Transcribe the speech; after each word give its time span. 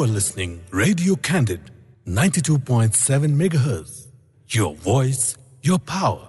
You 0.00 0.06
are 0.06 0.12
listening 0.12 0.52
Radio 0.72 1.14
Candid 1.14 1.60
92.7 2.06 3.34
megahertz. 3.40 4.06
Your 4.48 4.74
voice, 4.74 5.36
your 5.62 5.78
power. 5.78 6.24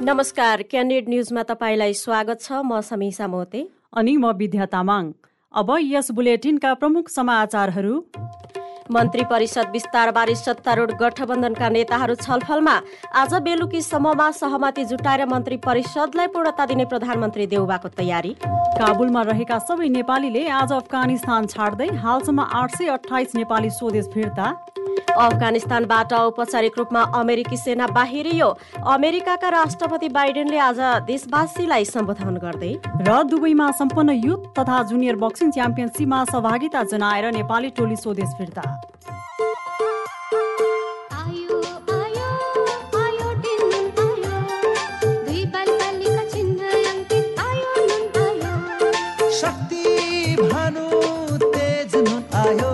नमस्कार 0.00 0.62
candid 0.70 1.08
न्युजमा 1.08 1.42
तपाईँलाई 1.42 1.94
स्वागत 1.94 2.42
छ 2.42 2.52
म 2.52 2.80
समीसा 2.90 3.26
मोते 3.36 3.66
अनि 3.96 4.16
म 4.16 4.36
विद्या 4.42 4.66
तामाङ 4.76 5.12
अब 5.54 5.76
यस 5.80 6.10
बुलेटिनका 6.20 6.74
प्रमुख 6.84 7.08
समाचारहरू 7.08 8.00
मन्त्री 8.92 9.24
परिषद 9.24 9.70
विस्तारबारे 9.72 10.34
सत्तारूढ 10.34 10.90
गठबन्धनका 11.00 11.68
नेताहरू 11.68 12.14
छलफलमा 12.16 12.74
आज 13.16 13.34
बेलुकीसम्ममा 13.42 14.30
सहमति 14.32 14.84
जुटाएर 14.84 15.24
मन्त्री 15.26 15.56
परिषदलाई 15.64 16.26
पूर्णता 16.26 16.66
दिने 16.66 16.84
प्रधानमन्त्री 16.84 17.46
देउबाको 17.46 17.88
तयारी। 17.96 18.34
काबुलमा 18.76 19.22
रहेका 19.22 19.58
सबै 19.64 19.88
नेपालीले 19.88 20.46
आज 20.50 20.72
अफगानिस्तान 20.74 21.46
छाड्दै 21.46 21.88
हालसम्म 22.04 22.46
आठ 22.52 22.76
सय 22.76 22.88
अठाइस 22.90 23.34
नेपाली 23.34 23.70
स्वदेश 23.72 24.10
फिर्ता 24.14 24.52
अफगानिस्तानबाट 25.14 26.12
औपचारिक 26.12 26.78
रूपमा 26.78 27.02
अमेरिकी 27.14 27.56
सेना 27.56 27.86
बाहिरियो 27.88 28.48
अमेरिकाका 28.94 29.48
राष्ट्रपति 29.48 30.08
बाइडेनले 30.16 30.58
आज 30.60 30.80
देशवासीलाई 31.06 31.84
सम्बोधन 31.86 32.36
गर्दै। 32.44 32.72
र 33.06 33.22
दुबईमा 33.30 33.70
सम्पन्न 33.80 34.10
युथ 34.18 34.42
तथा 34.58 34.82
जुनियर 34.90 35.16
बक्सिङ 35.22 35.50
च्याम्पियनसिपमा 35.50 36.24
सहभागिता 36.32 36.82
जनाएर 36.92 37.30
नेपाली 37.32 37.70
टोली 37.78 37.96
स्वदेश 37.96 38.30
फिर्ता। 38.38 38.64
आयो 41.20 41.58
आयो 41.94 42.30
आयो 43.02 43.28
टिन्न 43.44 43.72
आयो। 44.06 44.34
दुई 45.26 45.44
बालबालिका 45.54 46.22
चिन्ह 46.34 46.60
अङ्कित 46.92 47.38
आयो 47.46 47.70
नुन 47.90 48.04
आयो। 48.24 48.52
शक्ति 49.40 49.84
भानु 50.42 50.86
तेज 51.46 51.96
आयो। 52.42 52.72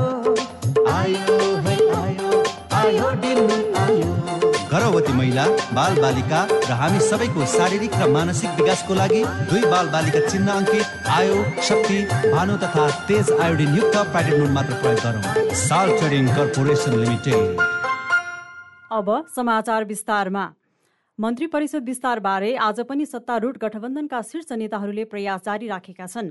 महिला 5.20 5.46
बाल 5.76 6.00
बालिका 6.02 6.40
र 6.50 6.76
हामी 6.80 7.00
सबैको 7.06 7.46
शारीरिक 7.54 7.96
र 8.00 8.10
मानसिक 8.12 8.50
विकासको 8.58 8.94
लागि 8.94 9.22
दुई 9.48 9.64
बाल 9.72 9.88
बालिका 9.94 10.20
चिन्ह 10.28 10.52
अङ्कित 10.52 11.10
आयो 11.16 11.40
शक्ति 11.68 11.98
भानु 12.26 12.56
तथा 12.62 12.84
तेज 13.08 13.32
आयोडिन 13.38 13.74
युक्त 13.76 13.96
प्याकेट 14.12 14.48
मात्र 14.54 14.78
प्रयोग 14.82 15.00
गरौँ। 15.04 15.54
साल 15.60 15.92
ट्रेडिङ 15.98 16.32
कर्पोरेसन 16.36 16.96
लिमिटेड 17.00 17.60
अब 18.92 19.08
समाचार 19.34 19.84
विस्तारमा। 19.86 20.44
मन्त्री 21.18 21.46
परिषद 21.48 21.84
विस्तारबारे 21.84 22.54
आज 22.58 22.80
पनि 22.88 23.04
सत्तारूढ 23.06 23.58
गठबन्धनका 23.62 24.20
शीर्ष 24.28 24.52
नेताहरूले 24.54 25.04
प्रयास 25.06 25.40
जारी 25.46 25.68
राखेका 25.68 26.06
छन्। 26.06 26.30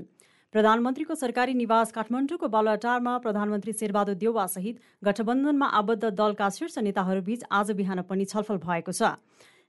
प्रधानमन्त्रीको 0.54 1.14
सरकारी 1.14 1.52
निवास 1.54 1.92
काठमाडौँको 1.94 2.46
बालुवाटारमा 2.50 3.10
प्रधानमन्त्री 3.24 3.72
शेरबहादुर 3.72 4.14
देउवासहित 4.18 4.80
गठबन्धनमा 5.04 5.66
आबद्ध 5.78 6.10
दलका 6.10 6.48
शीर्ष 6.50 6.78
नेताहरूबीच 6.82 7.44
आज 7.48 7.70
बिहान 7.78 8.02
पनि 8.10 8.24
छलफल 8.26 8.58
भएको 8.58 8.92
छ। 8.92 9.14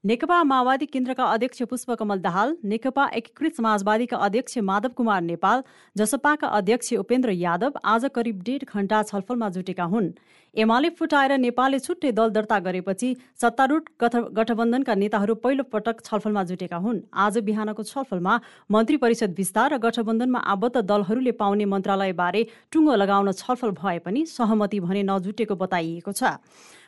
नेकपा 0.04 0.44
माओवादी 0.44 0.86
केन्द्रका 0.86 1.24
अध्यक्ष 1.24 1.62
पुष्पकमल 1.62 2.20
दाहाल 2.20 2.56
नेकपा 2.66 3.06
एकीकृत 3.14 3.56
समाजवादीका 3.56 4.18
अध्यक्ष 4.18 4.58
माधव 4.58 4.90
कुमार 4.98 5.22
नेपाल 5.22 5.62
जसपाका 5.96 6.48
अध्यक्ष 6.50 6.94
उपेन्द्र 6.94 7.32
यादव 7.32 7.74
आज 7.86 8.06
करिब 8.16 8.42
डेढ 8.42 8.64
घण्टा 8.66 9.02
छलफलमा 9.04 9.50
जुटेका 9.50 9.84
हुन्। 9.84 10.10
एमाले 10.56 10.90
फुटाएर 10.90 11.38
नेपालले 11.38 11.80
छुट्टै 11.80 12.12
दल 12.12 12.30
दर्ता 12.30 12.60
गरेपछि 12.60 13.16
सत्तारूढ 13.42 13.94
गठ- 14.02 14.34
गठबन्धनका 14.34 14.96
नेताहरू 14.96 15.36
पहिलो 15.36 15.64
पटक 15.70 16.02
छलफलमा 16.04 16.44
जुटेका 16.44 16.78
हुन्। 16.78 17.00
आज 17.14 17.38
बिहानको 17.38 17.84
छलफलमा 17.84 18.40
मन्त्री 18.72 18.98
परिषद 18.98 19.36
विस्तार 19.38 19.74
र 19.74 19.78
गठबन्धनमा 19.78 20.40
आबद्ध 20.40 20.82
दलहरूले 20.82 21.32
पाउने 21.38 21.66
मन्त्रालयबारे 21.66 22.42
टुङ्गो 22.72 22.96
लगाउन 22.96 23.32
छलफल 23.38 23.72
भए 23.78 24.00
पनि 24.00 24.26
सहमति 24.26 24.80
भने 24.80 25.04
नजुटेको 25.04 25.56
बताइएको 25.56 26.12
छ। 26.12 26.42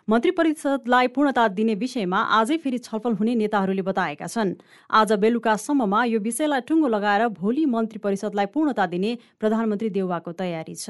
मन्त्री 0.07 0.31
परिषदलाई 0.31 1.07
पूर्णता 1.07 1.47
दिने 1.47 1.73
विषयमा 1.75 2.19
आजै 2.37 2.57
फेरि 2.57 2.77
छलफल 2.77 3.13
हुने 3.15 3.35
नेताहरूले 3.35 3.81
बताएका 3.81 4.27
छन्। 4.27 4.51
आज 4.91 5.11
बेलुकासम्ममा 5.15 6.03
यो 6.05 6.19
विषयलाई 6.19 6.61
टुङ्गो 6.67 6.87
लगाएर 6.87 7.27
भोलि 7.39 7.65
मन्त्री 7.65 7.99
परिषदलाई 8.03 8.45
पूर्णता 8.51 8.85
दिने 8.85 9.11
प्रधानमन्त्री 9.39 9.89
देउवाको 9.89 10.31
तयारी 10.35 10.75
छ। 10.75 10.89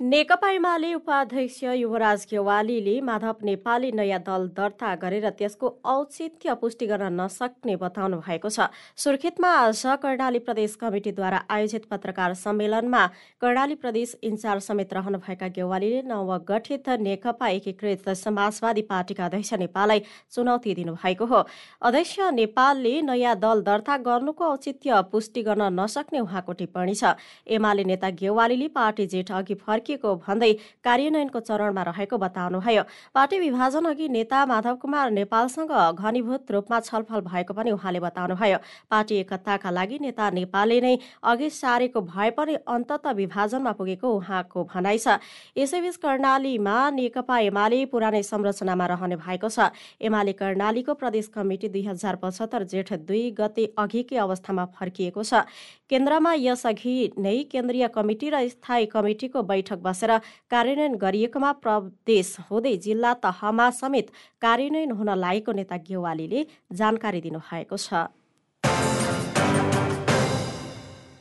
नेकपा 0.00 0.48
एमाले 0.50 0.92
उपाध्यक्ष 0.94 1.62
युवराज 1.64 2.24
गेवालीले 2.30 3.00
माधव 3.00 3.44
नेपाली 3.44 3.90
नयाँ 3.92 4.18
दल 4.20 4.46
दर्ता 4.50 4.94
गरेर 4.98 5.28
त्यसको 5.30 5.68
औचित्य 5.84 6.54
पुष्टि 6.60 6.86
गर्न 6.86 7.20
नसक्ने 7.20 7.76
बताउनु 7.78 8.18
भएको 8.18 8.48
छ। 8.48 8.66
सुर्खेतमा 8.98 9.48
आज 9.48 9.82
कर्णाली 10.02 10.38
प्रदेश 10.40 10.74
कमिटिद्वारा 10.76 11.38
आयोजित 11.48 11.86
पत्रकार 11.86 12.34
सम्मेलनमा 12.34 13.06
कर्णाली 13.40 13.74
प्रदेश 13.76 14.16
इन्चार्ज 14.22 14.62
समेत 14.64 14.94
रहनुभएका 14.94 15.48
गेवालीले 15.54 16.02
नवगठित 16.04 16.88
नेकपा 16.98 17.48
एकीकृत 17.50 18.08
समाजवादी 18.18 18.82
पार्टीका 18.90 19.24
अध्यक्ष 19.24 19.54
नेपाललाई 19.54 20.02
चुनौती 20.34 20.74
दिनुभएको 20.74 21.24
हो। 21.24 21.44
अध्यक्ष 21.82 22.18
नेपालले 22.34 23.00
नयाँ 23.04 23.36
दल 23.38 23.62
दर्ता 23.62 23.96
गर्नुको 24.02 24.44
औचित्य 24.46 25.02
पुष्टि 25.12 25.42
गर्न 25.44 25.70
नसक्ने 25.80 26.20
उहाँको 26.20 26.52
टिप्पणी 26.52 26.94
छ। 26.94 27.14
एमाले 27.46 27.84
नेता 27.84 28.10
गेवालीले 28.20 28.68
पार्टी 28.74 29.06
जेठ 29.06 29.32
अघि 29.32 29.54
फर्किएको 29.94 30.14
भन्दै 30.26 30.52
कार्यान्वयनको 30.84 31.40
चरणमा 31.40 31.82
रहेको 31.82 32.16
बताउनुभयो। 32.18 32.82
पार्टी 33.14 33.38
विभाजन 33.38 33.84
अघि 33.84 34.08
नेता 34.08 34.44
माधव 34.46 34.74
कुमार 34.82 35.10
नेपालसँग 35.12 35.72
घनीभूत 35.94 36.50
रूपमा 36.50 36.80
छलफल 36.80 37.20
भएको 37.22 37.54
पनि 37.54 37.70
उहाँले 37.70 38.00
बताउनुभयो। 38.00 38.58
पार्टी 38.90 39.14
एकताका 39.16 39.70
लागि 39.70 39.98
नेता 40.00 40.30
नेपालले 40.30 40.80
नै 40.80 40.98
अघि 41.22 41.50
सारेको 41.50 42.00
भए 42.02 42.30
पनि 42.30 42.54
अन्तत 42.66 43.06
विभाजनमा 43.14 43.72
पुगेको 43.72 44.08
उहाँको 44.10 44.64
भनाइ 44.64 44.98
छ। 44.98 45.18
यसैबीच 45.56 45.96
कर्णालीमा 45.96 46.76
नेकपा 46.90 47.38
एमाले 47.40 47.84
पुरानै 47.86 48.22
संरचनामा 48.22 48.86
रहने 48.86 49.16
भएको 49.16 49.48
छ। 49.48 49.70
एमाले 50.00 50.32
कर्णालीको 50.34 50.94
प्रदेश 50.94 51.30
कमिटी 51.34 51.68
दुई 51.68 51.82
हजार 51.86 52.16
पचहत्तर 52.16 52.62
जेठ 52.64 52.92
दुई 53.06 53.30
गते 53.30 53.64
अघिकै 53.78 54.16
अवस्थामा 54.18 54.64
फर्किएको 54.74 55.22
छ। 55.22 55.46
केन्द्रमा 55.90 56.32
यसअघि 56.34 56.94
नै 57.18 57.36
केन्द्रीय 57.52 57.88
कमिटी 57.94 58.28
र 58.30 58.48
स्थायी 58.48 58.86
कमिटीको 58.86 59.42
बैठक 59.44 59.73
बसेर 59.76 60.10
कार्यान्वयन 60.50 60.94
गरिएकोमा 60.96 61.50
प्रदेश 61.62 62.36
हुँदै 62.50 62.76
जिल्ला 62.78 63.12
तहमा 63.22 63.70
समेत 63.72 64.06
कार्यान्वयन 64.42 64.90
हुन 64.92 65.10
लागेको 65.16 65.52
नेता 65.52 65.76
गेवालीले 65.88 66.46
जानकारी 66.72 67.20
दिनुभएको 67.20 67.76
छ। 67.76 68.06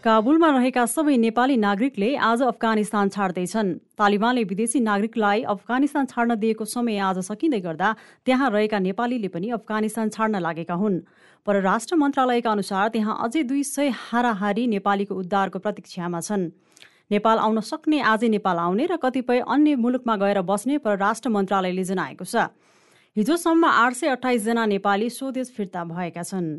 काबुलमा 0.03 0.49
रहेका 0.51 0.83
सबै 0.83 1.15
नेपाली 1.15 1.55
नागरिकले 1.57 2.07
आज 2.19 2.41
अफगानिस्तान 2.43 3.09
छाड्दैछन्। 3.09 3.69
तालिबानले 3.95 4.43
विदेशी 4.43 4.79
नागरिकलाई 4.83 5.41
अफगानिस्तान 5.47 6.05
छाड्न 6.11 6.35
दिएको 6.35 6.65
समय 6.67 6.97
आज 6.99 7.17
सकिँदै 7.23 7.59
गर्दा 7.63 7.89
त्यहाँ 8.27 8.49
रहेका 8.51 8.79
नेपालीले 8.83 9.29
पनि 9.31 9.49
अफगानिस्तान 9.55 10.09
छाड्न 10.11 10.43
लागेका 10.43 10.75
हुन्। 10.75 10.99
परराष्ट्र 11.47 11.95
मन्त्रालयका 11.95 12.51
अनुसार 12.51 12.89
त्यहाँ 12.91 13.15
अझै 13.23 13.43
दुई 13.47 13.63
सय 13.63 13.95
हाराहारी 13.95 14.67
नेपालीको 14.75 15.15
उद्धारको 15.15 15.59
प्रतीक्षामा 15.63 16.19
छन्। 16.19 16.51
नेपाल 17.11 17.37
आउन 17.39 17.59
सक्ने 17.61 17.99
आजै 18.01 18.27
नेपाल 18.29 18.57
आउने 18.57 18.85
र 18.87 18.95
कतिपय 18.97 19.39
अन्य 19.47 19.75
मुलुकमा 19.77 20.15
गएर 20.17 20.41
बस्ने 20.43 20.77
परराष्ट्र 20.79 21.29
मन्त्रालयले 21.29 21.83
जनाएको 21.83 22.25
छ। 22.25 22.47
हिजोसम्म 23.15 23.65
आठ 23.65 23.93
सय 23.93 24.07
अठाइसजना 24.09 24.65
नेपाली 24.65 25.09
स्वदेश 25.09 25.51
फिर्ता 25.53 25.83
भएका 25.85 26.23
छन्। 26.23 26.49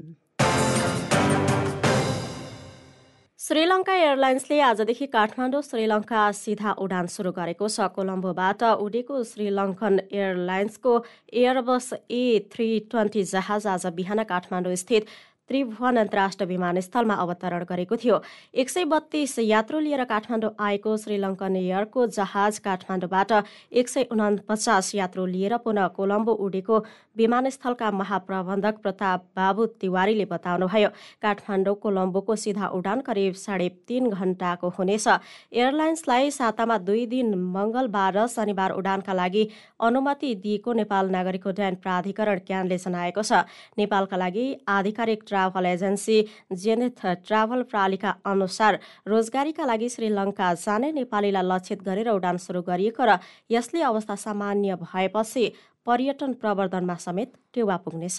श्रीलङ्का 3.40 3.94
एयरलाइन्सले 3.94 4.60
आजदेखि 4.60 5.06
काठमाडौँ 5.12 5.60
श्रीलङ्का 5.62 6.20
सिधा 6.32 6.70
उडान 6.80 7.06
सुरु 7.12 7.32
गरेको 7.34 7.66
छ। 7.68 7.88
कोलम्बोबाट 7.92 8.62
उडेको 8.80 9.14
श्रीलङ्कन 9.24 9.94
एयरलाइन्सको 10.12 10.92
एयरबस 11.34 11.92
ए 12.10 12.24
थ्री 12.52 12.68
ट्वेन्टी 12.88 13.22
जहाज 13.32 13.66
आज 13.66 13.84
बिहान 13.98 14.22
काठमाडौँ 14.24 14.74
स्थित 14.76 15.02
त्रिभुवन 15.50 15.96
अन्तर्राष्ट्रिय 15.96 16.48
विमानस्थलमा 16.48 17.14
अवतरण 17.14 17.64
गरेको 17.68 17.96
थियो। 17.96 18.20
एक 18.54 18.70
सय 18.70 18.84
बत्तीस 18.86 19.38
यात्रु 19.40 19.78
लिएर 19.80 20.04
काठमाडौँ 20.04 20.50
आएको 20.58 20.96
श्रीलङ्कन 20.96 21.56
एयरको 21.56 22.06
जहाज 22.16 22.58
काठमाडौँबाट 22.66 23.32
एक 23.72 23.88
सय 23.88 24.06
उनपचास 24.10 24.94
यात्रु 24.94 25.26
लिएर 25.26 25.56
पुनः 25.64 25.86
कोलम्बो 25.96 26.32
उडेको 26.46 26.78
विमानस्थलका 27.16 27.90
महाप्रबन्धक 27.92 28.78
प्रताप 28.82 29.24
बाबु 29.36 29.66
तिवारीले 29.80 30.24
बताउनुभयो 30.26 30.88
काठमाडौँ 31.22 31.74
कोलम्बोको 31.82 32.36
सिधा 32.36 32.66
उडान 32.78 33.00
करिब 33.06 33.34
साढे 33.36 33.68
तीन 33.88 34.10
घण्टाको 34.10 34.68
हुनेछ। 34.78 35.06
एयरलाइन्सलाई 35.52 36.30
सातामा 36.30 36.78
दुई 36.88 37.06
दिन 37.06 37.34
मङ्गलबार 37.54 38.16
र 38.16 38.26
शनिबार 38.28 38.70
उडानका 38.72 39.12
लागि 39.12 39.44
अनुमति 39.80 40.34
दिएको 40.42 40.72
नेपाल 40.72 41.10
नागरिक 41.10 41.46
उड्डयन 41.46 41.74
प्राधिकरण 41.84 42.38
क्यानले 42.46 42.78
जनाएको 42.78 43.22
छ। 43.22 43.44
नेपालका 43.78 44.16
लागि 44.16 44.46
आधिकारिक 44.68 45.24
ट्राभल 45.34 45.66
एजेन्सी 45.66 46.18
जेनेथ 46.62 47.04
ट्राभल 47.26 47.62
प्रणालीका 47.66 48.14
अनुसार 48.32 48.78
रोजगारीका 49.08 49.64
लागि 49.66 49.88
श्रीलङ्का 49.90 50.54
जाने 50.62 50.92
नेपालीलाई 50.94 51.50
लक्षित 51.50 51.82
गरेर 51.84 52.08
उडान 52.10 52.36
सुरु 52.40 52.62
गरिएको 52.64 53.04
र 53.04 53.18
यसले 53.50 53.82
अवस्था 53.84 54.14
सामान्य 54.22 54.74
भएपछि 54.82 55.44
पर्यटन 55.86 56.32
प्रवर्धनमा 56.40 56.94
समेत 57.00 57.32
टेवा 57.54 57.76
पुग्नेछ। 57.84 58.18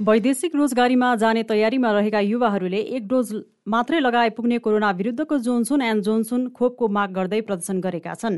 वैदेशिक 0.00 0.54
रोजगारीमा 0.56 1.08
जाने 1.16 1.42
तयारीमा 1.42 1.90
रहेका 1.92 2.20
युवाहरूले 2.20 2.80
एक 2.96 3.06
डोज 3.08 3.28
मात्रै 3.68 4.00
लगाए 4.00 4.30
पुग्ने 4.36 4.58
कोरोना 4.64 4.90
विरुद्धको 4.92 5.38
जोन्सुन 5.40 5.82
एन्ड 5.82 6.02
जोन्सुन 6.04 6.48
खोपको 6.56 6.88
माग 6.88 7.10
गर्दै 7.12 7.40
प्रदर्शन 7.42 7.80
गरेका 7.80 8.14
छन्। 8.14 8.36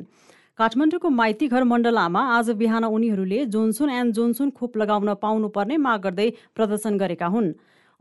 काठमाडौँको 0.59 1.09
माइती 1.09 1.47
घर 1.49 1.65
मण्डलामा 1.65 2.21
आज 2.37 2.49
बिहान 2.59 2.85
उनीहरूले 2.85 3.45
जोन्सुन 3.47 3.91
एन्ड 3.91 4.15
जोन्सुन 4.15 4.49
खोप 4.51 4.77
लगाउन 4.77 5.15
पाउनुपर्ने 5.15 5.77
माग 5.77 6.01
गर्दै 6.03 6.29
प्रदर्शन 6.55 6.97
गरेका 6.99 7.27
हुन्। 7.27 7.53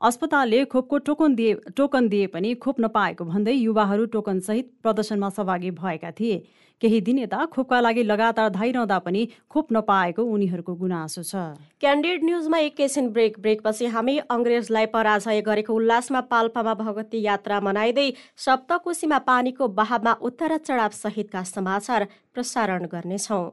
अस्पतालले 0.01 0.63
खोपको 0.65 0.97
टोकन 1.05 1.35
दिए 1.35 1.53
टोकन 1.77 2.07
दिए 2.09 2.27
पनि 2.27 2.53
खोप 2.55 2.79
नपाएको 2.81 3.25
भन्दै 3.25 3.53
युवाहरू 3.53 4.05
टोकनसहित 4.15 4.71
प्रदर्शनमा 4.83 5.29
सहभागी 5.29 5.71
भएका 5.77 6.11
थिए। 6.11 6.37
केही 6.81 6.99
दिन 7.01 7.19
यता 7.19 7.45
खोपका 7.53 7.79
लागि 7.81 8.03
लगातार 8.03 8.49
धाइरहँदा 8.53 8.97
पनि 9.01 9.21
खोप 9.49 9.67
नपाएको 9.73 10.23
उनीहरूको 10.23 10.73
गुनासो 10.77 11.23
छ। 11.23 11.35
क्यान्डिड 11.81 12.23
न्युजमा 12.23 12.57
एकैछिन 12.69 13.09
ब्रेक 13.09 13.39
ब्रेकपछि 13.41 13.85
हामी 13.95 14.17
अङ्ग्रेजलाई 14.29 14.85
पराजय 14.93 15.41
गरेको 15.41 15.73
उल्लासमा 15.73 16.21
पाल्पामा 16.29 16.73
भगवती 16.77 17.21
यात्रा 17.23 17.59
मनाइँदै 17.59 18.09
सप्तकोशीमा 18.45 19.19
पानीको 19.25 19.67
बहावमा 19.73 20.13
उत्तर 20.21 20.57
चढाव 20.59 20.91
सहितका 20.93 21.43
समाचार 21.49 22.07
प्रसारण 22.33 22.85
गर्नेछौँ। 22.93 23.45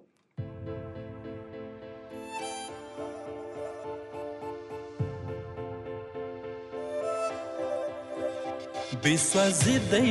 विश्वास 9.04 9.64
जित्दै 9.64 10.08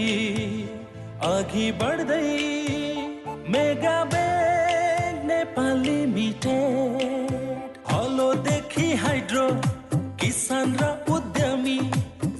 अघि 1.25 1.71
बढ्दै 1.81 2.72
मेगा 3.53 3.97
ब्याङ्क 4.11 5.17
नेपाल 5.29 5.81
लिमिटेड 5.87 7.75
हलोदेखि 7.89 8.87
हाइड्रो 9.03 9.47
किसान 10.21 10.73
र 10.81 10.87
उद्यमी 11.15 11.77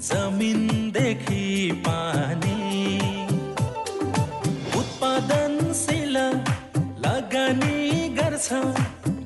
जमिनदेखि 0.10 1.44
पानी। 1.88 2.58
उत्पादनशील 4.82 6.18
लगानी 7.06 7.80
गर्छ 8.20 8.48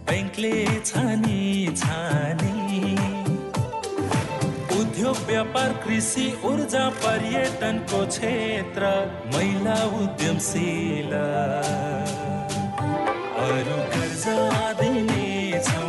ब्याङ्कले 0.07 0.55
छानी 0.91 1.41
छानी। 1.83 2.66
उद्योग 4.97 5.17
व्यापार 5.29 5.71
कृषि 5.85 6.23
ऊर्जा 6.49 6.83
पर्यटनको 6.97 7.99
क्षेत्र 8.09 8.83
महिला 9.33 9.75
उद्यमशील। 9.97 11.11
अरू 13.45 13.77
कर्जा 13.93 14.73
दिने 14.81 15.61
छौ 15.67 15.85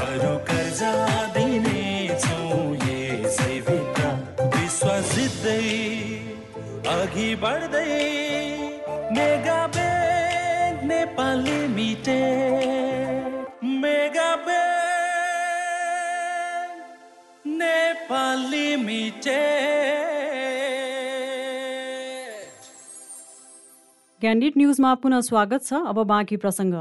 अरू 0.00 0.34
कर्जा 0.50 0.92
दिने 1.36 1.84
छौ 2.24 2.60
यसैभित्र 2.84 4.12
विश्वास 4.56 5.14
जित्दै 5.14 5.62
अघि 6.96 7.34
बढ्दै 7.44 8.21
क्यान्डिड 24.22 24.52
न्युजमा 24.56 24.94
पुनः 24.94 25.20
स्वागत 25.20 25.64
छ 25.64 25.78
अब 25.86 25.98
बाँकी 26.02 26.36
प्रसङ्ग। 26.36 26.74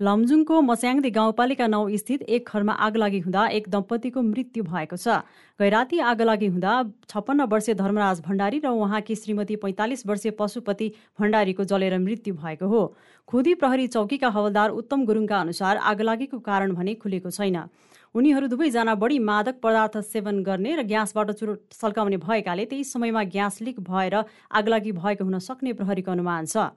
लमजुङको 0.00 0.60
मस्याङदी 0.60 1.10
गाउँपालिका 1.10 1.66
नौ 1.66 1.80
स्थित 1.96 2.22
एक 2.22 2.48
घरमा 2.48 2.72
आगलागी 2.72 3.20
हुँदा 3.20 3.42
एक 3.48 3.68
दम्पतिको 3.68 4.22
मृत्यु 4.22 4.64
भएको 4.64 4.96
छ। 4.96 5.06
गैराती 5.60 5.98
आगलागी 5.98 6.46
हुँदा 6.46 6.72
छप्पन्न 7.08 7.40
वर्षीय 7.52 7.74
धर्मराज 7.74 8.20
भण्डारी 8.20 8.58
र 8.58 8.66
उहाँकी 8.68 9.14
श्रीमती 9.14 9.56
पैँतालिस 9.56 10.06
वर्षीय 10.06 10.32
पशुपति 10.40 10.88
भण्डारीको 11.20 11.64
जलेर 11.64 11.98
मृत्यु 11.98 12.34
भएको 12.34 12.66
हो। 12.66 12.82
खुदी 13.28 13.54
प्रहरी 13.54 13.86
चौकीका 13.86 14.28
हवलदार 14.28 14.70
उत्तम 14.70 15.04
गुरुङका 15.04 15.36
अनुसार 15.40 15.76
आगलागीको 15.76 16.38
कारण 16.40 16.74
भने 16.74 16.94
खुलेको 16.96 17.30
छैन। 17.30 17.56
उनीहरू 18.14 18.46
दुवैजना 18.46 18.94
बढी 18.94 19.18
मादक 19.18 19.56
पदार्थ 19.58 19.96
सेवन 20.06 20.36
गर्ने 20.46 20.74
र 20.76 20.82
ग्यासबाट 20.86 21.30
चुरोट 21.34 21.74
सल्काउने 21.74 22.16
भएकाले 22.22 22.64
त्यही 22.64 22.84
समयमा 22.86 23.22
ग्यास 23.34 23.60
लिक 23.60 23.80
भएर 23.82 24.14
आगलागी 24.54 24.92
भएको 24.94 25.24
हुन 25.24 25.38
सक्ने 25.42 25.72
प्रहरीको 25.74 26.10
अनुमान 26.12 26.46
छ। 26.46 26.70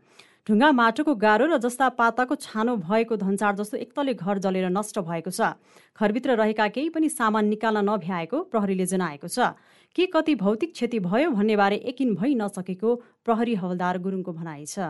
ढुङ्गा 0.50 0.72
माटोको 0.74 1.14
गाह्रो 1.16 1.46
र 1.46 1.58
जस्ता 1.62 1.90
पाताको 1.94 2.36
छानो 2.42 2.76
भएको 2.82 3.18
धन्सार 3.22 3.54
जस्तो 3.54 3.78
एकतले 3.78 4.14
घर 4.18 4.38
जलेर 4.42 4.66
नष्ट 4.74 4.98
भएको 5.06 5.30
छ। 5.30 5.54
घरभित्र 5.94 6.42
रहेका 6.42 6.68
केही 6.74 6.90
पनि 6.90 7.10
सामान 7.14 7.46
निकाल्न 7.54 7.86
नभ्याएको 7.86 8.38
प्रहरीले 8.50 8.86
जनाएको 8.90 9.30
छ। 9.30 9.54
के 9.94 10.06
कति 10.10 10.36
भौतिक 10.42 10.74
क्षति 10.74 11.00
भयो 11.06 11.30
भन्नेबारे 11.38 11.78
यकिन 11.86 12.16
भइ 12.18 12.34
नसकेको 12.42 12.96
प्रहरी 13.22 13.56
हवलदार 13.62 13.98
गुरुङको 14.02 14.34
भनाइ 14.34 14.66
छ। 14.66 14.90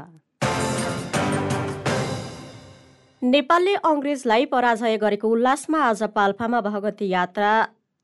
नेपालले 3.22 3.74
अङ्ग्रेजलाई 3.82 4.46
पराजय 4.46 4.98
गरेको 5.02 5.28
उल्लासमा 5.28 5.80
आज 5.84 6.04
पाल्पामा 6.14 6.60
भगवती 6.62 7.08
यात्रा 7.10 7.50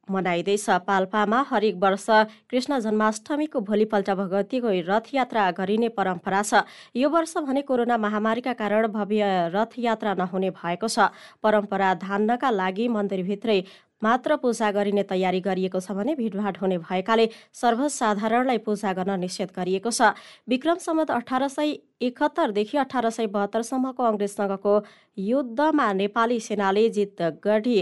मनाइँदैछ। 0.08 0.66
पाल्पामा 0.88 1.42
हरेक 1.50 1.76
वर्ष 1.78 2.06
कृष्ण 2.50 2.80
जन्माष्टमीको 2.82 3.60
भोलिपल्ट 3.62 4.10
भगवतीको 4.10 4.70
रथयात्रा 4.90 5.44
गरिने 5.54 5.90
परम्परा 5.94 6.42
छ। 6.42 6.66
यो 6.98 7.10
वर्ष 7.10 7.38
भने 7.46 7.62
कोरोना 7.62 7.98
महामारीका 7.98 8.54
कारण 8.58 8.88
भव्य 8.90 9.54
रथयात्रा 9.54 10.14
नहुने 10.18 10.50
भएको 10.50 10.88
छ। 10.90 11.14
परम्परा 11.44 11.94
धान्नका 12.02 12.50
लागि 12.50 12.88
मन्दिरभित्रै 12.90 13.62
मात्र 14.04 14.36
पूजा 14.44 14.72
गरिने 14.72 15.04
तयारी 15.10 15.40
गरिएको 15.42 15.80
छ 15.80 15.92
भने 15.98 16.16
भिडभाड 16.16 16.58
हुने 16.62 16.78
भएकाले 16.84 17.28
सर्वसाधारणलाई 17.62 18.58
पूजा 18.68 18.94
गर्न 18.94 19.20
निषेध 19.20 19.52
गरिएको 19.56 19.92
छ। 19.92 20.14
विक्रम 20.50 20.78
सम्मत 20.86 21.12
अठार 21.12 21.48
सय 21.50 21.78
एकहत्तरदेखि 22.02 22.78
अठार 22.78 23.10
सय 23.10 23.28
बहत्तरसम्मको 23.36 24.04
अङ्ग्रेजसँगको 24.04 24.74
युद्धमा 25.18 25.92
नेपाली 25.94 26.40
सेनाले 26.40 26.90
जित 26.92 27.22
गढी 27.46 27.78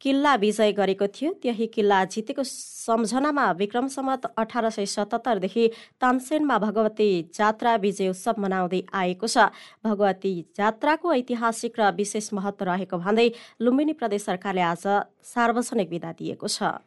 किल्ला 0.00 0.34
विजय 0.36 0.72
गरेको 0.72 1.06
थियो। 1.06 1.32
त्यही 1.42 1.66
किल्ला 1.66 2.04
जितेको 2.04 2.42
सम्झनामा 2.44 3.44
विक्रम 3.52 3.86
सम्मत 3.86 4.26
अठार 4.36 4.68
सय 4.70 4.86
सतहत्तरदेखि 4.86 5.66
तानसेनमा 6.00 6.58
भगवती 6.58 7.08
जात्रा 7.34 7.74
विजय 7.76 8.08
उत्सव 8.08 8.40
मनाउँदै 8.40 8.82
आएको 8.92 9.26
छ। 9.26 9.52
भगवती 9.84 10.32
जात्राको 10.56 11.14
ऐतिहासिक 11.14 11.80
र 11.80 11.90
विशेष 11.92 12.32
महत्व 12.32 12.64
रहेको 12.64 12.96
भन्दै 12.98 13.28
लुम्बिनी 13.60 13.92
प्रदेश 13.92 14.22
सरकारले 14.24 14.60
आज 14.64 14.86
सार्वजनिक 15.24 15.88
विदा 15.90 16.12
दिएको 16.18 16.48
छ। 16.48 16.80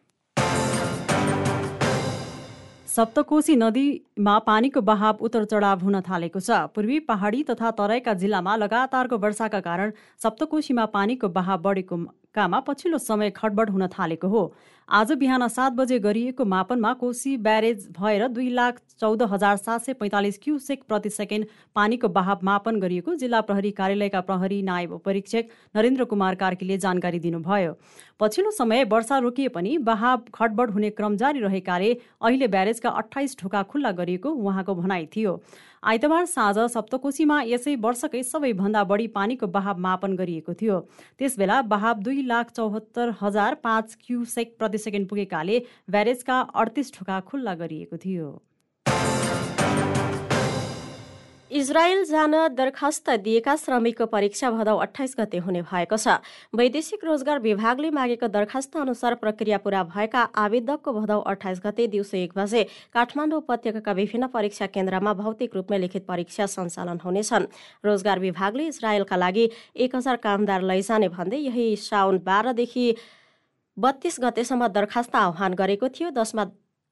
सप्तकोशी 2.93 3.55
नदीमा 3.55 4.33
पानीको 4.39 4.81
बहाव 4.87 5.21
उतर 5.21 5.45
चढाव 5.51 5.79
हुन 5.81 5.95
थालेको 6.07 6.39
छ। 6.39 6.57
पूर्वी 6.75 6.97
पहाडी 7.07 7.41
तथा 7.43 7.71
तराईका 7.71 8.13
जिल्लामा 8.15 8.55
लगातारको 8.55 9.17
वर्षाका 9.17 9.59
कारण 9.59 9.93
सप्तकोशीमा 10.23 10.85
पानीको 10.93 11.29
बहाव 11.29 11.61
बढेको 11.63 11.97
कामा 12.33 12.59
पछिल्लो 12.67 12.97
समय 12.99 13.29
खडबड 13.31 13.69
हुन 13.69 13.87
थालेको 13.89 14.27
हो। 14.27 14.43
आज 14.89 15.11
बिहान 15.11 15.47
सात 15.47 15.73
बजे 15.73 15.97
गरिएको 15.99 16.45
मापनमा 16.45 16.91
कोशी 16.93 17.35
ब्यारेज 17.37 17.87
भएर 17.91 18.27
दुई 18.27 18.49
लाख 18.49 18.79
चौध 18.99 19.21
हजार 19.23 19.57
सात 19.57 19.81
सय 19.81 19.93
पैँतालिस 19.93 20.37
क्युसेक 20.37 20.83
प्रति 20.87 21.09
सेकेन्ड 21.09 21.45
पानीको 21.75 22.07
बहाव 22.09 22.39
मापन 22.43 22.79
गरिएको 22.79 23.15
जिल्ला 23.15 23.41
प्रहरी 23.41 23.71
कार्यालयका 23.71 24.21
प्रहरी 24.21 24.61
नायब 24.61 24.99
परीक्षक 25.05 25.45
नरेन्द्र 25.75 26.05
कुमार 26.05 26.35
कार्कीले 26.35 26.77
जानकारी 26.77 27.19
दिनुभयो। 27.19 27.73
पछिल्लो 28.19 28.51
समय 28.51 28.83
वर्षा 28.85 29.17
रोकिए 29.19 29.47
पनि 29.49 29.77
बहाव 29.79 30.21
खडबड 30.35 30.71
हुने 30.71 30.89
क्रम 30.91 31.15
जारी 31.17 31.39
रहेकाले 31.39 31.93
अहिले 32.21 32.47
ब्यारेजका 32.47 32.89
अठाइस 32.91 33.37
ढोका 33.41 33.63
खुल्ला 33.63 33.91
गरिएको 33.93 34.29
उहाँको 34.31 34.75
भनाइ 34.75 35.05
थियो। 35.15 35.41
आइतबार 35.83 36.25
साँझ 36.25 36.71
सप्तकोशीमा 36.71 37.37
यसै 37.43 37.75
वर्षकै 37.83 38.21
सबैभन्दा 38.23 38.83
बढी 38.91 39.07
पानीको 39.15 39.47
बहाव 39.55 39.79
मापन 39.85 40.15
गरिएको 40.15 40.53
थियो। 40.53 40.77
त्यसबेला 41.19 41.61
बहाव 41.67 41.99
दुई 41.99 42.21
लाख 42.23 42.51
चौहत्तर 42.51 43.13
हजार 43.21 43.55
पाँच 43.63 43.97
क्युसेक 44.05 44.55
प्रति 44.59 44.77
सेकेन्ड 44.77 45.09
पुगेकाले 45.09 45.59
ब्यारेजका 45.89 46.39
अडतिस 46.55 46.93
ढोका 46.95 47.19
खुल्ला 47.27 47.55
गरिएको 47.57 47.97
थियो। 47.97 48.29
इजरायल 51.53 52.03
जान 52.05 52.33
दरखास्त 52.49 53.09
दिएका 53.21 53.55
श्रमिकको 53.55 54.05
परीक्षा 54.05 54.49
भदौ 54.51 54.75
अठाइस 54.79 55.13
गते 55.19 55.37
हुने 55.37 55.61
भएको 55.63 55.97
छ। 55.97 56.17
वैदेशिक 56.49 57.03
रोजगार 57.05 57.39
विभागले 57.39 57.89
मागेको 57.93 58.27
दरखास्त 58.27 58.77
अनुसार 58.77 59.15
प्रक्रिया 59.15 59.57
पूरा 59.61 59.83
भएका 59.85 60.21
आवेदकको 60.35 60.93
भदौ 60.93 61.19
अठाइस 61.29 61.61
गते 61.65 61.87
दिउँसो 61.93 62.17
एक 62.17 62.33
बजे 62.33 62.63
काठमाडौँ 62.89 63.37
उपत्यकाका 63.37 63.91
विभिन्न 63.93 64.27
परीक्षा 64.33 64.65
केन्द्रमा 64.73 65.13
भौतिक 65.13 65.55
रूपमा 65.55 65.77
लिखित 65.77 66.05
परीक्षा 66.07 66.45
सञ्चालन 66.47 66.97
हुनेछन्। 67.05 67.45
रोजगार 67.85 68.19
विभागले 68.19 68.67
इजरायलका 68.67 69.15
लागि 69.15 69.49
एक 69.77 69.95
हजार 69.95 70.15
कामदार 70.25 70.61
लैजाने 70.63 71.09
भन्दै 71.11 71.37
यही 71.37 71.75
साउन 71.77 72.17
बाह्रदेखि 72.25 72.87
बत्तीस 73.77 74.17
गतेसम्म 74.21 74.67
दरखास्त 74.73 75.15
आह्वान 75.15 75.53
गरेको 75.53 75.87
थियो। 75.89 76.09
जसमा 76.13 76.43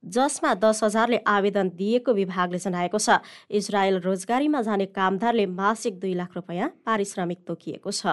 जसमा 0.04 0.54
दस 0.56 0.84
हजारले 0.84 1.18
आवेदन 1.28 1.70
दिएको 1.76 2.14
विभागले 2.14 2.58
जनाएको 2.60 2.98
छ। 2.98 3.22
इजरायल 3.52 4.00
रोजगारीमा 4.02 4.62
जाने 4.62 4.86
कामदारले 4.92 5.46
मासिक 5.48 6.00
दुई 6.00 6.14
लाख 6.16 6.36
रुपियाँ 6.36 6.70
पारिश्रमिक 6.86 7.40
तोकिएको 7.48 7.92
छ। 7.92 8.06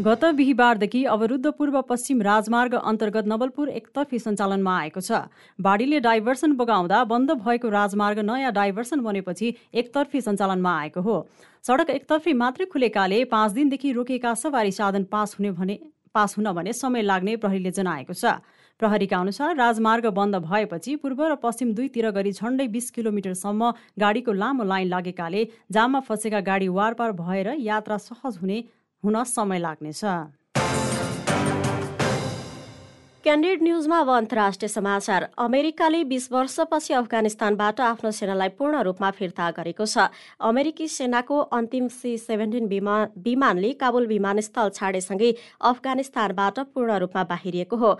गत 0.00 0.24
बिहिबारदेखि 0.34 1.04
अवरुद्ध 1.06 1.46
पूर्व 1.52 1.80
पश्चिम 1.82 2.22
राजमार्ग 2.22 2.74
अन्तर्गत 2.74 3.26
नवलपुर 3.26 3.68
एकतर्फी 3.70 4.18
सञ्चालनमा 4.18 4.76
आएको 4.78 5.00
छ। 5.00 5.28
बाढीले 5.58 6.00
डाइभर्सन 6.00 6.52
बगाउँदा 6.56 7.02
बन्द 7.04 7.30
भएको 7.40 7.68
राजमार्ग 7.68 8.18
नयाँ 8.20 8.52
डाइभर्सन 8.52 9.00
बनेपछि 9.00 9.54
एकतर्फी 9.74 10.20
सञ्चालनमा 10.20 10.72
आएको 10.78 11.00
हो। 11.00 11.16
सडक 11.64 11.90
एकतर्फी 11.90 12.32
मात्रै 12.32 12.66
खुलेकाले 12.66 13.24
पाँच 13.26 13.52
दिनदेखि 13.52 13.92
रोकिएका 13.92 14.34
सवारी 14.36 14.72
साधन 14.72 15.04
पास 15.12 15.36
हुने 15.38 15.50
भने 15.52 15.78
पास 16.14 16.36
हुन 16.38 16.52
भने 16.52 16.72
समय 16.72 17.02
लाग्ने 17.02 17.36
प्रहरीले 17.36 17.70
जनाएको 17.72 18.14
छ। 18.14 18.40
प्रहरीका 18.80 19.18
अनुसार 19.18 19.56
राजमार्ग 19.56 20.06
बन्द 20.16 20.36
भएपछि 20.42 20.94
पूर्व 20.96 21.20
र 21.22 21.34
पश्चिम 21.36 21.72
दुईतिर 21.76 22.10
गरी 22.10 22.32
झण्डै 22.32 22.66
बिस 22.72 22.90
किलोमिटरसम्म 22.90 23.70
गाडीको 24.00 24.32
लामो 24.34 24.64
लाइन 24.64 24.88
लागेकाले 24.88 25.44
जाममा 25.70 26.00
फँसेका 26.08 26.40
गाडी 26.42 26.68
वारपार 26.72 27.12
भएर 27.14 27.48
यात्रा 27.60 27.96
सहज 28.00 28.38
हुने 28.40 28.58
हुन 29.02 29.22
समय 29.28 29.58
लाग्नेछ। 29.60 30.04
क्यान्डिड 33.24 33.62
न्युजमा 33.62 33.98
अब 34.00 34.10
अन्तर्राष्ट्रिय 34.10 34.68
समाचार। 34.70 35.26
अमेरिकाले 35.38 36.02
बीस 36.08 36.28
वर्षपछि 36.32 36.94
अफगानिस्तानबाट 36.94 37.80
आफ्नो 37.82 38.10
सेनालाई 38.10 38.48
पूर्ण 38.56 38.80
रूपमा 38.82 39.10
फिर्ता 39.12 39.50
गरेको 39.58 39.84
छ। 39.84 40.08
अमेरिकी 40.40 40.88
सेनाको 40.88 41.38
अन्तिम 41.52 41.88
सी 41.90 42.16
सेभेन्टिन 42.18 42.64
विमानले 43.20 43.72
काबुल 43.76 44.06
विमानस्थल 44.06 44.68
छाडेसँगै 44.72 45.30
अफगानिस्तानबाट 45.68 46.58
पूर्ण 46.72 46.98
रूपमा 47.04 47.24
बाहिरिएको 47.28 47.76
हो। 47.76 47.92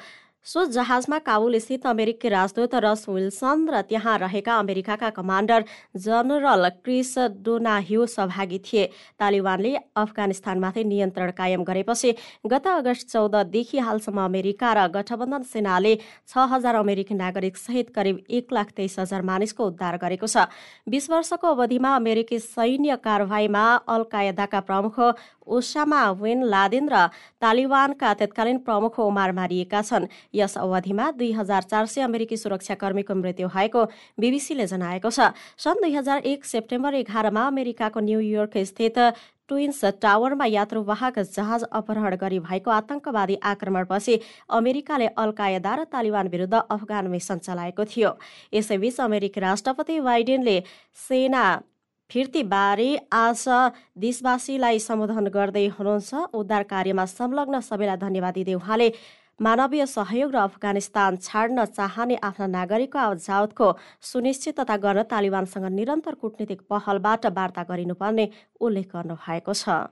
सो 0.47 0.65
जहाजमा 0.67 1.19
काबुल 1.21 1.59
स्थित 1.59 1.87
अमेरिकी 1.87 2.29
राजदूत 2.29 2.75
रस 2.75 3.05
विल्सन 3.09 3.69
र 3.69 3.81
त्यहाँ 3.87 4.17
रहेका 4.19 4.55
अमेरिकाका 4.59 5.11
कमान्डर 5.13 5.65
जनरल 5.97 6.69
क्रिस 6.81 7.13
डोनाह्यू 7.45 8.07
सहभागी 8.09 8.59
थिए। 8.59 8.85
तालिबानले 9.21 9.75
अफगानिस्तानमाथि 9.95 10.85
नियन्त्रण 10.85 11.31
कायम 11.39 11.63
गरेपछि 11.63 12.15
गत 12.47 12.67
अगस्त 12.67 13.09
चौधदेखि 13.09 13.79
हालसम्म 13.79 14.25
अमेरिका 14.25 14.73
र 14.73 14.87
गठबन्धन 14.91 15.43
सेनाले 15.45 15.95
छ 16.27 16.49
हजार 16.51 16.75
अमेरिकी 16.77 17.15
नागरिक 17.15 17.57
सहित 17.59 17.93
करिब 17.95 18.25
एक 18.31 18.53
लाख 18.53 18.73
तेइस 18.77 18.99
हजार 18.99 19.23
मानिसको 19.23 19.67
उद्धार 19.67 19.97
गरेको 20.01 20.27
छ। 20.27 20.49
बीस 20.89 21.11
वर्षको 21.11 21.47
अवधिमा 21.47 21.95
अमेरिकी 21.97 22.39
सैन्य 22.41 22.97
कारवाहीमा 23.05 23.67
अल 23.87 24.03
कायदाका 24.09 24.61
प्रमुख 24.65 24.99
ओसामा 25.51 26.01
वेन 26.17 26.43
लादेन 26.49 26.89
र 26.89 27.07
तालिबानका 27.43 28.15
तत्कालीन 28.17 28.59
प्रमुख 28.65 28.99
उमार 29.01 29.33
मारिएका 29.35 29.83
छन्। 29.83 30.07
यस 30.35 30.57
अवधिमा 30.59 31.11
दुई 31.13 31.33
हजार 31.33 31.63
चार 31.63 31.87
सय 31.87 32.01
अमेरिकी 32.03 32.37
सुरक्षाकर्मीको 32.37 33.15
मृत्यु 33.15 33.49
भएको 33.49 33.85
बीबीसीले 34.21 34.67
जनाएको 34.67 35.11
छ। 35.11 35.35
सन् 35.59 35.83
दुई 35.83 35.93
हजार 35.95 36.19
एक 36.25 36.45
सेप्टेम्बर 36.45 36.95
एघारमा 36.95 37.47
अमेरिकाको 37.47 38.01
न्युयोर्क 38.01 38.57
स्थित 38.67 38.99
ट्विन्स 39.49 39.85
टावरमा 39.99 40.47
यात्रुवाहक 40.47 41.19
जहाज 41.29 41.63
अपहरण 41.73 42.15
गरी 42.17 42.39
भएको 42.39 42.71
आतंकवादी 42.71 43.37
आक्रमणपछि 43.43 44.15
अमेरिकाले 44.49 45.07
अल 45.19 45.31
कायदा 45.35 45.75
र 45.75 45.85
तालिबान 45.91 46.29
विरुद्ध 46.29 46.55
अफगान 46.55 47.07
मिसन 47.11 47.39
चलाएको 47.43 47.85
थियो। 47.85 48.11
यसैबीच 48.55 49.01
अमेरिकी 49.01 49.41
राष्ट्रपति 49.41 49.99
बाइडेनले 50.01 50.57
सेना 51.09 51.45
फिर्तीबारे 52.11 52.91
आज 53.13 53.45
देशवासीलाई 53.99 54.79
सम्बोधन 54.79 55.27
गर्दै 55.35 55.67
हुनुहुन्छ। 55.69 56.31
उद्धार 56.35 56.63
कार्यमा 56.71 57.05
संलग्न 57.09 57.61
सबैलाई 57.61 57.97
धन्यवाद 57.97 58.35
दिँदै 58.35 58.55
उहाँले 58.55 58.89
मानवीय 59.41 59.85
सहयोग 59.87 60.33
र 60.33 60.37
अफगानिस्तान 60.39 61.17
छाड्न 61.17 61.65
चाहने 61.67 62.17
आफ्ना 62.21 62.47
नागरिकको 62.47 62.99
आवजावतको 63.01 63.67
सुनिश्चितता 64.05 64.77
गर्न 64.77 65.03
तालिबानसँग 65.09 65.65
निरन्तर 65.73 66.15
कूटनीतिक 66.21 66.61
पहलबाट 66.69 67.27
वार्ता 67.33 67.63
गरिनुपर्ने 67.65 68.27
उल्लेख 68.61 68.89
गर्नुभएको 68.93 69.53
छ। 69.55 69.89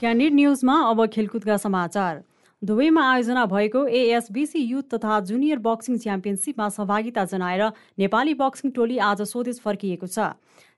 क्यान्डिड 0.00 0.32
न्युजमा 0.34 0.76
अब 0.88 1.06
खेलकुदका 1.12 1.56
समाचार। 1.58 2.24
दुवैमा 2.62 3.02
आयोजना 3.12 3.44
भएको 3.46 3.86
एएसबिसी 3.86 4.64
युथ 4.64 4.88
तथा 4.94 5.20
जुनियर 5.28 5.58
बक्सिङ 5.60 5.98
च्याम्पियनसिपमा 6.00 6.68
सहभागिता 6.70 7.24
जनाएर 7.28 7.62
नेपाली 7.98 8.34
बक्सिङ 8.40 8.70
टोली 8.72 8.98
आज 9.04 9.22
स्वदेश 9.28 9.60
फर्किएको 9.60 10.06
छ। 10.08 10.32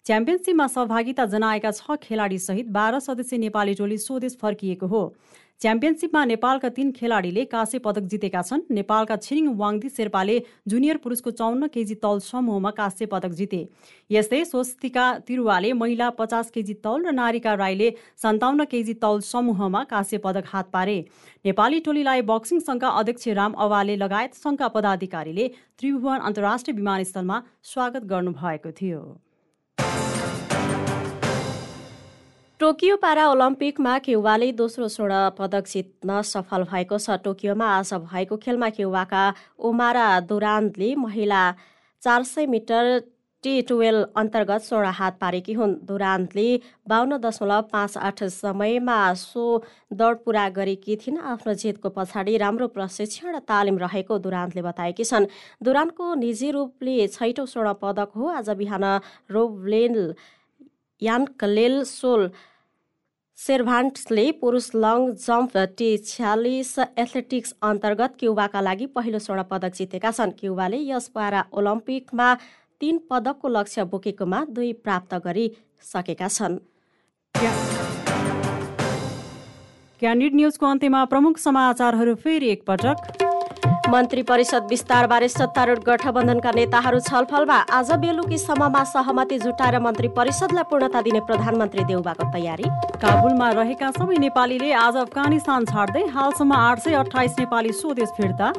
च्याम्पियनसिपमा 0.04 0.66
सहभागिता 0.66 1.24
जनाएका 1.30 1.70
छ 1.70 1.96
खेलाडीसहित 2.02 2.66
बाह्र 2.74 2.98
सदस्यीय 3.00 3.40
नेपाली 3.40 3.74
टोली 3.78 3.98
स्वदेश 4.00 4.36
फर्किएको 4.42 4.86
हो। 4.86 5.02
च्याम्पियनसिपमा 5.60 6.24
नेपालका 6.24 6.68
तीन 6.76 6.90
खेलाडीले 6.96 7.44
काँस्य 7.44 7.78
पदक 7.84 8.04
जितेका 8.08 8.40
छन्। 8.42 8.62
नेपालका 8.72 9.16
छिरिङ 9.16 9.48
वाङदी 9.60 9.88
शेर्पाले 9.92 10.36
जुनियर 10.72 10.96
पुरुषको 11.04 11.30
चौन्न 11.36 11.68
केजी 11.74 11.94
तौल 12.00 12.18
समूहमा 12.24 12.70
काँस्य 12.80 13.06
पदक 13.12 13.36
जिते। 13.40 13.60
यस्तै 14.10 14.40
स्वस्तिका 14.46 15.04
तिरुवाले 15.28 15.72
महिला 15.76 16.08
पचास 16.16 16.50
केजी 16.56 16.74
तौल 16.80 17.04
र 17.04 17.12
नारिका 17.12 17.54
राईले 17.60 17.92
सन्ताउन्न 18.24 18.64
केजी 18.72 18.94
तौल 19.04 19.20
समूहमा 19.28 19.84
काँस्य 19.92 20.24
पदक 20.24 20.48
हात 20.48 20.72
पारे। 20.72 20.98
नेपाली 21.44 21.80
टोलीलाई 21.84 22.28
बक्सिङ 22.32 22.64
सङ्घका 22.64 22.96
अध्यक्ष 22.96 23.28
राम 23.36 23.60
अवाले 23.60 23.96
लगायत 24.00 24.42
सङ्घका 24.42 24.68
पदाधिकारीले 24.76 25.48
त्रिभुवन 25.78 26.28
अन्तर्राष्ट्रिय 26.28 26.76
विमानस्थलमा 26.76 27.42
स्वागत 27.72 28.12
गर्नुभएको 28.12 28.78
थियो। 28.80 29.02
टोकियो 32.60 32.96
पारा 33.00 33.24
ओलम्पिकमा 33.26 33.92
क्युबाले 33.98 34.50
दोस्रो 34.52 34.86
स्वर्ण 34.90 35.18
पदक 35.32 35.66
जित्न 35.66 36.20
सफल 36.22 36.62
भएको 36.68 36.96
छ। 36.98 37.16
टोकियोमा 37.24 37.66
आज 37.66 37.92
भएको 38.04 38.36
खेलमा 38.36 38.68
क्युबाका 38.76 39.22
ओमारा 39.58 40.08
दुरान्दले 40.28 40.94
महिला 40.94 41.40
चार 42.02 42.22
सय 42.22 42.46
मिटर 42.46 43.00
टी 43.44 43.54
टुवेल्भ 43.64 44.12
अन्तर्गत 44.14 44.60
स्वर्ण 44.60 44.88
हात 44.92 45.16
पारेकी 45.16 45.52
हुन्। 45.52 45.72
दुरान्तले 45.88 46.44
बाहन्न 46.84 47.18
दशमलव 47.18 47.62
पाँच 47.72 47.96
आठ 47.98 48.22
समयमा 48.28 48.98
सो 49.16 49.44
दौड 49.94 50.20
पुरा 50.24 50.48
गरेकी 50.52 50.96
थिइन्। 51.00 51.18
आफ्नो 51.32 51.54
जितको 51.64 51.88
पछाडि 51.96 52.36
राम्रो 52.44 52.68
प्रशिक्षण 52.76 53.32
र 53.34 53.38
तालिम 53.48 53.78
रहेको 53.80 54.18
दुरान्तले 54.20 54.62
बताएकी 54.68 55.04
छन्। 55.04 55.30
दुरान्तको 55.64 56.14
निजी 56.20 56.50
रूपले 56.52 57.08
छैटौँ 57.08 57.46
स्वर्ण 57.46 57.72
पदक 57.80 58.12
हो। 58.16 58.28
आज 58.36 58.50
बिहान 58.60 58.84
रोभलेन 59.32 59.96
यान्कलेल 61.02 61.82
सोल 61.88 62.30
सेर्भान्ट्सले 63.40 64.24
पुरुष 64.40 64.66
लङ 64.76 65.04
जम्प 65.18 65.56
टी 65.76 65.86
छ्यालिस 66.06 66.72
एथलेटिक्स 66.78 67.54
अन्तर्गत 67.62 68.16
क्युबाका 68.20 68.60
लागि 68.60 68.86
पहिलो 68.96 69.18
स्वर्ण 69.18 69.42
पदक 69.52 69.72
जितेका 69.76 70.10
छन्। 70.10 70.34
क्युबाले 70.40 70.80
यस 70.80 71.06
पारा 71.14 71.40
ओलम्पिकमा 71.54 72.28
तीन 72.80 72.98
पदकको 73.10 73.48
लक्ष्य 73.48 73.84
बोकेकोमा 73.92 74.44
दुई 74.50 74.72
प्राप्त 74.84 75.14
गरिसकेका 75.26 76.28
छन्। 76.28 76.58
क्यान्डिड 80.02 80.34
न्युजको 80.34 80.66
अन्त्यमा 80.66 81.04
प्रमुख 81.06 81.38
समाचारहरू 81.40 82.14
फेरि 82.20 82.48
एकपटक। 82.50 83.29
मन्त्री 83.90 84.22
परिषद 84.22 84.66
विस्तारबारे 84.70 85.28
सत्तारूढ 85.28 85.78
गठबन्धनका 85.86 86.50
नेताहरू 86.54 86.98
छलफलमा 87.00 87.56
आज 87.74 87.90
बेलुकीसम्ममा 88.02 88.82
सहमति 88.86 89.38
जुटाएर 89.38 89.78
मन्त्री 89.82 90.08
परिषदलाई 90.18 90.64
पूर्णता 90.70 91.00
दिने 91.02 91.20
प्रधानमन्त्री 91.26 91.84
देउबाको 91.90 92.30
तयारी। 92.32 92.70
काबुलमा 93.02 93.48
रहेका 93.58 93.90
सबै 93.98 94.18
नेपालीले 94.20 94.70
आज 94.84 94.96
अफगानिस्तान 95.02 95.64
छाड्दै 95.66 96.04
हालसम्म 96.14 96.52
आठ 96.60 96.78
सय 96.86 96.94
अठाइस 97.02 97.34
नेपाली 97.38 97.72
स्वदेश 97.82 98.14
फिर्ता। 98.16 98.52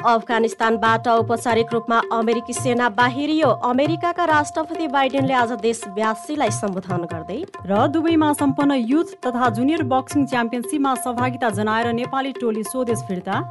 अफगानिस्तानबाट 0.00 1.08
औपचारिक 1.10 1.72
रूपमा 1.72 1.96
अमेरिकी 2.12 2.52
सेना 2.54 2.88
बाहिरियो। 2.96 3.48
अमेरिकाका 3.68 4.24
राष्ट्रपति 4.26 4.86
बाइडेनले 4.88 5.34
आज 5.34 5.52
देशवासीलाई 5.60 6.50
सम्बोधन 6.58 7.04
गर्दै। 7.12 7.40
र 7.68 7.86
दुबईमा 7.92 8.32
सम्पन्न 8.32 8.80
युथ 8.86 9.12
तथा 9.26 9.48
जुनियर 9.58 9.82
बक्सिङ 9.92 10.24
च्याम्पियनसिपमा 10.26 10.94
सहभागिता 11.04 11.50
जनाएर 11.58 11.92
नेपाली 11.94 12.32
टोली 12.40 12.62
स्वदेश 12.64 13.04
फिर्ता। 13.08 13.42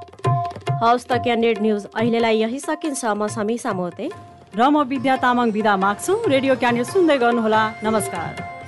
हवस् 0.82 1.08
त 1.08 1.12
क्यान्डिड 1.24 1.58
न्युज 1.62 1.86
अहिलेलाई 2.00 2.36
यही 2.40 2.60
सकिन्छ। 2.60 3.04
म 3.06 3.28
समीसा 3.28 3.72
मोते। 3.80 4.06
र 4.56 4.62
म 4.72 4.88
विद्या 4.88 5.16
तामाङ 5.24 5.48
विदा 5.52 5.74
माग्छु। 5.76 6.14
रेडियो 6.34 6.56
क्यान्डिड 6.56 6.86
सुन्दै 6.94 7.18
गर्नुहोला। 7.20 7.62
नमस्कार। 7.84 8.59